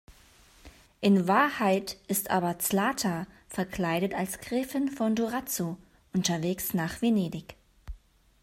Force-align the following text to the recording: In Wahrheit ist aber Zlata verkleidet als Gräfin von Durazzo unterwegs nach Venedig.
In 0.99 1.27
Wahrheit 1.27 1.95
ist 2.07 2.31
aber 2.31 2.57
Zlata 2.57 3.27
verkleidet 3.49 4.15
als 4.15 4.39
Gräfin 4.39 4.89
von 4.89 5.13
Durazzo 5.15 5.77
unterwegs 6.11 6.73
nach 6.73 7.03
Venedig. 7.03 7.53